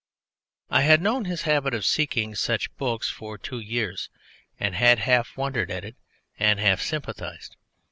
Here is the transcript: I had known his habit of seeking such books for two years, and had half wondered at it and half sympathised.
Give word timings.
I 0.71 0.81
had 0.81 0.99
known 0.99 1.25
his 1.25 1.43
habit 1.43 1.75
of 1.75 1.85
seeking 1.85 2.33
such 2.33 2.75
books 2.75 3.07
for 3.11 3.37
two 3.37 3.59
years, 3.59 4.09
and 4.59 4.73
had 4.73 4.97
half 4.97 5.37
wondered 5.37 5.69
at 5.69 5.85
it 5.85 5.95
and 6.39 6.59
half 6.59 6.81
sympathised. 6.81 7.55